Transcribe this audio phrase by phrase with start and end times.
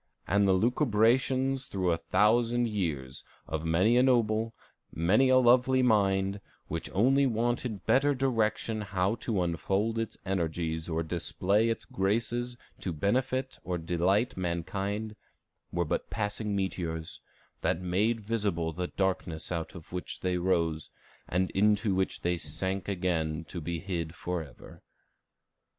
[0.27, 4.55] "And the lucubrations through a thousand years, of many a noble,
[4.91, 11.03] many a lovely mind, which only wanted better direction how to unfold its energies or
[11.03, 15.15] display its graces to benefit or delight mankind,
[15.71, 17.21] were but passing meteors,
[17.61, 20.89] that made visible the darkness out of which they rose,
[21.29, 24.81] and into which they sank again to be hid forever."